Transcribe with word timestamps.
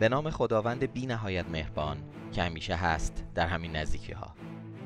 به 0.00 0.08
نام 0.08 0.30
خداوند 0.30 0.92
بی 0.92 1.06
نهایت 1.06 1.48
مهربان 1.48 1.96
که 2.32 2.42
همیشه 2.42 2.74
هست 2.74 3.24
در 3.34 3.46
همین 3.46 3.76
نزدیکی 3.76 4.12
ها 4.12 4.34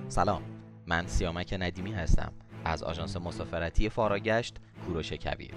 سلام 0.09 0.43
من 0.87 1.07
سیامک 1.07 1.57
ندیمی 1.61 1.93
هستم 1.93 2.33
از 2.65 2.83
آژانس 2.83 3.17
مسافرتی 3.17 3.89
فاراگشت 3.89 4.57
کوروش 4.87 5.13
کبیر. 5.13 5.55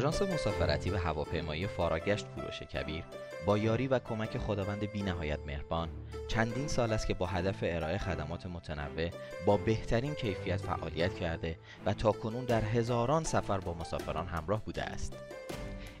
آژانس 0.00 0.22
مسافرتی 0.22 0.90
و 0.90 0.96
هواپیمایی 0.96 1.66
فاراگشت 1.66 2.26
کوروش 2.34 2.62
کبیر 2.62 3.04
با 3.46 3.58
یاری 3.58 3.86
و 3.86 3.98
کمک 3.98 4.38
خداوند 4.38 4.92
بی 4.92 5.02
نهایت 5.02 5.38
مهربان 5.46 5.88
چندین 6.28 6.68
سال 6.68 6.92
است 6.92 7.06
که 7.06 7.14
با 7.14 7.26
هدف 7.26 7.56
ارائه 7.62 7.98
خدمات 7.98 8.46
متنوع 8.46 9.10
با 9.46 9.56
بهترین 9.56 10.14
کیفیت 10.14 10.56
فعالیت 10.56 11.14
کرده 11.14 11.58
و 11.86 11.94
تا 11.94 12.12
کنون 12.12 12.44
در 12.44 12.60
هزاران 12.60 13.24
سفر 13.24 13.58
با 13.58 13.74
مسافران 13.74 14.26
همراه 14.26 14.64
بوده 14.64 14.82
است. 14.82 15.16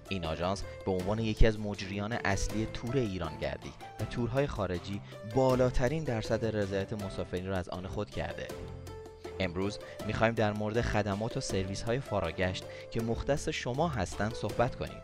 این 0.08 0.24
آژانس 0.24 0.64
به 0.84 0.90
عنوان 0.90 1.18
یکی 1.18 1.46
از 1.46 1.60
مجریان 1.60 2.12
اصلی 2.12 2.68
تور 2.74 2.96
ایران 2.96 3.38
گردی 3.38 3.72
و 4.00 4.04
تورهای 4.04 4.46
خارجی 4.46 5.00
بالاترین 5.34 6.04
درصد 6.04 6.56
رضایت 6.56 6.92
مسافرین 6.92 7.46
را 7.46 7.56
از 7.56 7.68
آن 7.68 7.86
خود 7.86 8.10
کرده 8.10 8.48
امروز 9.40 9.78
می‌خوایم 10.06 10.34
در 10.34 10.52
مورد 10.52 10.80
خدمات 10.80 11.36
و 11.36 11.40
سرویس 11.40 11.82
های 11.82 12.00
فاراگشت 12.00 12.64
که 12.90 13.02
مختص 13.02 13.48
شما 13.48 13.88
هستند 13.88 14.34
صحبت 14.34 14.76
کنیم. 14.76 15.00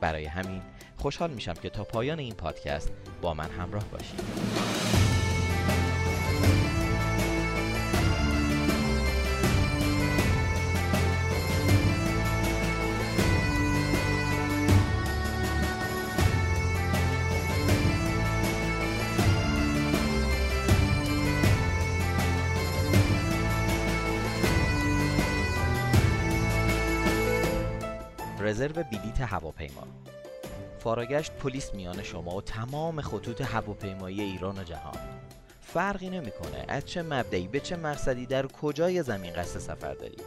برای 0.00 0.24
همین 0.24 0.62
خوشحال 0.96 1.30
میشم 1.30 1.54
که 1.54 1.70
تا 1.70 1.84
پایان 1.84 2.18
این 2.18 2.34
پادکست 2.34 2.92
با 3.22 3.34
من 3.34 3.50
همراه 3.50 3.84
باشید. 3.84 4.73
رزرو 28.44 28.82
بلیت 28.82 29.20
هواپیما. 29.20 29.86
فاراگشت 30.78 31.32
پلیس 31.32 31.74
میان 31.74 32.02
شما 32.02 32.36
و 32.36 32.42
تمام 32.42 33.00
خطوط 33.00 33.40
هواپیمایی 33.40 34.20
ایران 34.20 34.58
و 34.58 34.62
جهان. 34.62 34.98
فرقی 35.60 36.10
نمی‌کنه 36.10 36.64
از 36.68 36.86
چه 36.86 37.02
مبدعی 37.02 37.48
به 37.48 37.60
چه 37.60 37.76
مقصدی 37.76 38.26
در 38.26 38.46
کجای 38.46 39.02
زمین 39.02 39.32
قصد 39.32 39.58
سفر 39.58 39.94
دارید 39.94 40.22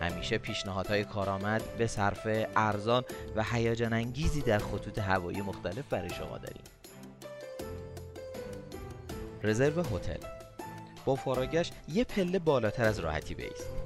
همیشه 0.00 0.38
پیشنهادهای 0.38 1.04
کارآمد 1.04 1.62
به 1.78 1.86
صرف 1.86 2.46
ارزان 2.56 3.04
و 3.36 3.44
هیجان 3.44 3.92
انگیزی 3.92 4.42
در 4.42 4.58
خطوط 4.58 4.98
هوایی 4.98 5.40
مختلف 5.40 5.88
برای 5.90 6.10
شما 6.10 6.38
داریم. 6.38 6.62
رزرو 9.42 9.82
هتل. 9.82 10.26
با 11.04 11.14
فاراگشت 11.14 11.72
یه 11.88 12.04
پله 12.04 12.38
بالاتر 12.38 12.84
از 12.84 12.98
راحتی 12.98 13.34
بیست. 13.34 13.79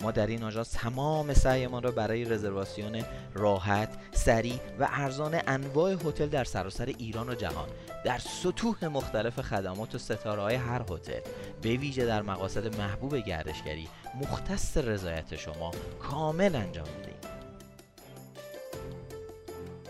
ما 0.00 0.10
در 0.10 0.26
این 0.26 0.42
آژانس 0.42 0.70
تمام 0.70 1.34
سعیمان 1.34 1.82
را 1.82 1.90
برای 1.90 2.24
رزرواسیون 2.24 3.02
راحت، 3.34 3.88
سریع 4.12 4.58
و 4.78 4.88
ارزان 4.90 5.40
انواع 5.46 5.92
هتل 5.92 6.26
در 6.26 6.44
سراسر 6.44 6.86
ایران 6.86 7.28
و 7.28 7.34
جهان 7.34 7.68
در 8.04 8.18
سطوح 8.18 8.84
مختلف 8.84 9.40
خدمات 9.40 9.94
و 9.94 9.98
ستاره 9.98 10.58
هر 10.58 10.82
هتل 10.90 11.20
به 11.62 11.68
ویژه 11.68 12.06
در 12.06 12.22
مقاصد 12.22 12.76
محبوب 12.78 13.16
گردشگری 13.16 13.88
مختص 14.14 14.76
رضایت 14.76 15.36
شما 15.36 15.70
کامل 16.00 16.56
انجام 16.56 16.88
می‌دهیم. 16.96 17.16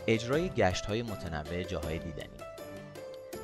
اجرای 0.06 0.48
گشت 0.48 0.86
های 0.86 1.02
متنوع 1.02 1.62
جاهای 1.62 1.98
دیدنی. 1.98 2.28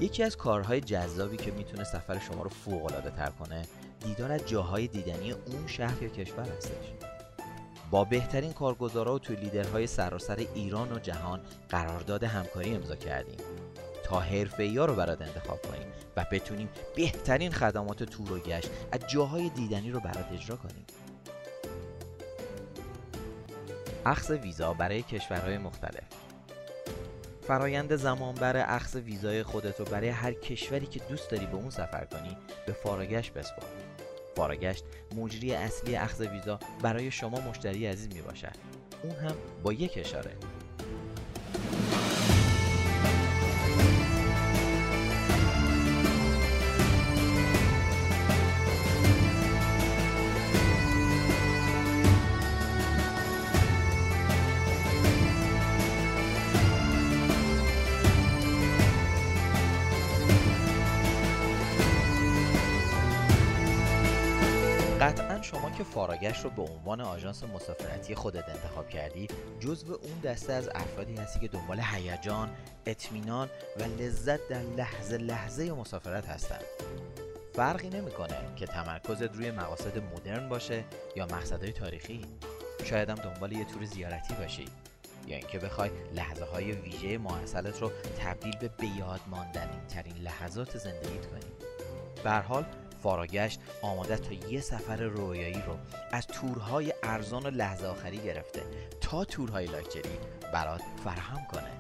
یکی 0.00 0.22
از 0.22 0.36
کارهای 0.36 0.80
جذابی 0.80 1.36
که 1.36 1.50
می‌تونه 1.50 1.84
سفر 1.84 2.18
شما 2.18 2.42
رو 2.42 2.50
فوق 2.50 2.84
العاده 2.84 3.10
تر 3.10 3.30
کنه 3.30 3.62
دیدار 4.04 4.32
از 4.32 4.48
جاهای 4.48 4.86
دیدنی 4.86 5.32
اون 5.32 5.66
شهر 5.66 6.02
یا 6.02 6.08
کشور 6.08 6.48
هستش. 6.56 6.92
با 7.90 8.04
بهترین 8.04 8.52
کارگزارا 8.52 9.14
و 9.14 9.18
تولیدرهای 9.18 9.86
سراسر 9.86 10.46
ایران 10.54 10.92
و 10.92 10.98
جهان 10.98 11.40
قرارداد 11.68 12.24
همکاری 12.24 12.74
امضا 12.74 12.96
کردیم. 12.96 13.38
تا 14.04 14.20
حرفه 14.20 14.74
ها 14.78 14.84
رو 14.84 14.94
برات 14.94 15.22
انتخاب 15.22 15.62
کنیم 15.62 15.86
و 16.16 16.26
بتونیم 16.32 16.68
بهترین 16.96 17.52
خدمات 17.52 18.02
تور 18.02 18.32
و 18.32 18.38
گشت 18.38 18.70
از 18.92 19.00
جاهای 19.08 19.48
دیدنی 19.48 19.90
رو 19.90 20.00
برات 20.00 20.32
اجرا 20.32 20.56
کنیم. 20.56 20.84
اخذ 24.06 24.30
ویزا 24.30 24.72
برای 24.72 25.02
کشورهای 25.02 25.58
مختلف. 25.58 26.04
فرایند 27.46 27.96
زمانبر 27.96 28.56
اخذ 28.56 28.96
ویزای 28.96 29.42
خودت 29.42 29.80
رو 29.80 29.86
برای 29.86 30.08
هر 30.08 30.32
کشوری 30.32 30.86
که 30.86 31.00
دوست 31.08 31.30
داری 31.30 31.46
به 31.46 31.54
اون 31.54 31.70
سفر 31.70 32.04
کنی 32.04 32.36
به 32.66 32.72
فارگشت 32.72 33.32
بسپار. 33.32 33.81
فارگشت 34.36 34.84
مجری 35.16 35.54
اصلی 35.54 35.96
اخذ 35.96 36.20
ویزا 36.20 36.58
برای 36.82 37.10
شما 37.10 37.40
مشتری 37.40 37.86
عزیز 37.86 38.08
می 38.14 38.22
باشد 38.22 38.56
اون 39.02 39.12
هم 39.12 39.34
با 39.62 39.72
یک 39.72 39.92
اشاره. 39.96 40.30
قطعا 65.02 65.42
شما 65.42 65.70
که 65.70 65.84
فاراگشت 65.84 66.44
رو 66.44 66.50
به 66.50 66.62
عنوان 66.62 67.00
آژانس 67.00 67.44
مسافرتی 67.44 68.14
خودت 68.14 68.48
انتخاب 68.48 68.88
کردی 68.88 69.28
جزو 69.60 69.92
اون 69.92 70.20
دسته 70.24 70.52
از 70.52 70.68
افرادی 70.74 71.16
هستی 71.16 71.40
که 71.40 71.48
دنبال 71.48 71.80
هیجان، 71.80 72.50
اطمینان 72.86 73.48
و 73.78 73.82
لذت 73.82 74.48
در 74.48 74.62
لحظه 74.62 75.16
لحظه 75.16 75.72
مسافرت 75.72 76.26
هستند. 76.26 76.64
فرقی 77.54 77.88
نمی‌کنه 77.88 78.36
که 78.56 78.66
تمرکزت 78.66 79.36
روی 79.36 79.50
مقاصد 79.50 79.98
مدرن 79.98 80.48
باشه 80.48 80.84
یا 81.16 81.26
مقصدهای 81.26 81.72
تاریخی. 81.72 82.20
شاید 82.84 83.10
هم 83.10 83.16
دنبال 83.16 83.52
یه 83.52 83.64
تور 83.64 83.84
زیارتی 83.84 84.34
باشی 84.34 84.64
یا 85.26 85.36
اینکه 85.36 85.58
بخوای 85.58 85.90
لحظه 86.14 86.44
های 86.44 86.72
ویژه 86.72 87.18
ماحصلت 87.18 87.80
رو 87.80 87.90
تبدیل 88.24 88.56
به 88.56 88.68
بیاد 88.68 89.20
ماندنی 89.26 89.86
ترین 89.88 90.16
لحظات 90.16 90.78
زندگیت 90.78 91.26
کنی. 91.26 91.52
به 92.24 92.30
حال 92.30 92.64
فاراگشت 93.02 93.60
آماده 93.82 94.16
تا 94.16 94.32
یه 94.50 94.60
سفر 94.60 94.96
رویایی 94.96 95.62
رو 95.66 95.76
از 96.12 96.26
تورهای 96.26 96.94
ارزان 97.02 97.46
و 97.46 97.50
لحظه 97.50 97.86
آخری 97.86 98.18
گرفته 98.18 98.62
تا 99.00 99.24
تورهای 99.24 99.66
لاکچری 99.66 100.18
برات 100.52 100.82
فراهم 101.04 101.46
کنه. 101.52 101.70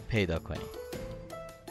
پیدا 0.10 0.40
کنید 0.40 0.86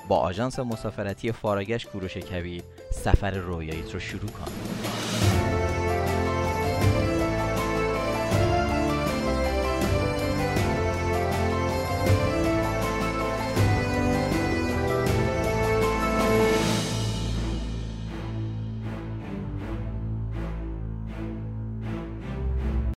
با 0.08 0.18
آژانس 0.18 0.58
مسافرتی 0.58 1.32
فاراگشت 1.32 1.88
کوروش 1.88 2.16
کبیر 2.16 2.62
سفر 2.90 3.30
رویاییت 3.30 3.94
رو 3.94 4.00
شروع 4.00 4.30
کن 4.30 4.52